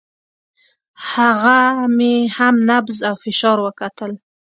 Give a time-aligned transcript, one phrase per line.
[1.09, 1.59] هغه
[1.97, 4.11] مې هم نبض او فشار وکتل.